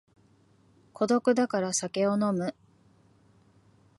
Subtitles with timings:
[0.93, 2.55] 孤独だから酒を飲む